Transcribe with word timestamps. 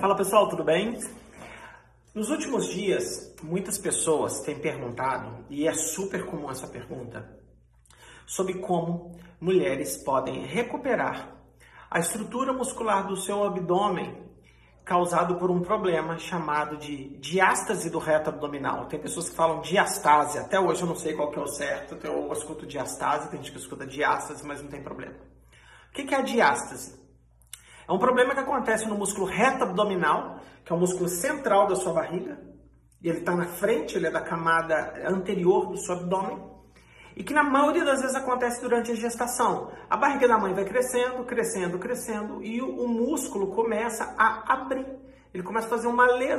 Fala 0.00 0.14
pessoal, 0.14 0.48
tudo 0.48 0.62
bem? 0.62 0.96
Nos 2.14 2.30
últimos 2.30 2.68
dias, 2.68 3.34
muitas 3.42 3.76
pessoas 3.78 4.38
têm 4.42 4.56
perguntado, 4.56 5.44
e 5.50 5.66
é 5.66 5.74
super 5.74 6.24
comum 6.24 6.48
essa 6.48 6.68
pergunta, 6.68 7.28
sobre 8.24 8.54
como 8.60 9.18
mulheres 9.40 9.96
podem 10.04 10.46
recuperar 10.46 11.36
a 11.90 11.98
estrutura 11.98 12.52
muscular 12.52 13.08
do 13.08 13.16
seu 13.16 13.42
abdômen 13.42 14.22
causado 14.84 15.34
por 15.34 15.50
um 15.50 15.62
problema 15.62 16.16
chamado 16.16 16.76
de 16.76 17.18
diástase 17.18 17.90
do 17.90 17.98
reto 17.98 18.30
abdominal. 18.30 18.86
Tem 18.86 19.00
pessoas 19.00 19.28
que 19.28 19.34
falam 19.34 19.62
diastase, 19.62 20.38
até 20.38 20.60
hoje 20.60 20.82
eu 20.82 20.86
não 20.86 20.96
sei 20.96 21.14
qual 21.14 21.32
que 21.32 21.40
é 21.40 21.42
o 21.42 21.48
certo, 21.48 21.98
eu 22.06 22.32
escuto 22.32 22.64
diastase, 22.66 23.30
tem 23.30 23.40
gente 23.40 23.50
que 23.50 23.58
escuta 23.58 23.84
diástase, 23.84 24.46
mas 24.46 24.62
não 24.62 24.70
tem 24.70 24.80
problema. 24.80 25.16
O 25.88 25.92
que 25.92 26.14
é 26.14 26.18
a 26.18 26.22
diástase? 26.22 26.97
É 27.88 27.92
um 27.92 27.98
problema 27.98 28.34
que 28.34 28.40
acontece 28.40 28.86
no 28.86 28.98
músculo 28.98 29.26
reto 29.26 29.64
abdominal, 29.64 30.40
que 30.62 30.70
é 30.70 30.76
o 30.76 30.78
músculo 30.78 31.08
central 31.08 31.66
da 31.66 31.74
sua 31.74 31.94
barriga, 31.94 32.38
e 33.02 33.08
ele 33.08 33.20
está 33.20 33.34
na 33.34 33.46
frente, 33.46 33.96
ele 33.96 34.06
é 34.06 34.10
da 34.10 34.20
camada 34.20 34.92
anterior 35.06 35.68
do 35.68 35.78
seu 35.78 35.94
abdômen, 35.94 36.38
e 37.16 37.24
que 37.24 37.32
na 37.32 37.42
maioria 37.42 37.86
das 37.86 38.02
vezes 38.02 38.14
acontece 38.14 38.60
durante 38.60 38.92
a 38.92 38.94
gestação. 38.94 39.72
A 39.88 39.96
barriga 39.96 40.28
da 40.28 40.36
mãe 40.36 40.52
vai 40.52 40.66
crescendo, 40.66 41.24
crescendo, 41.24 41.78
crescendo, 41.78 42.44
e 42.44 42.60
o, 42.60 42.86
músculo 42.86 43.54
começa 43.54 44.14
a 44.18 44.52
abrir. 44.52 44.86
Ele 45.32 45.42
começa 45.42 45.66
a 45.66 45.70
fazer 45.70 45.88
uma 45.88 46.06
lesão 46.12 46.36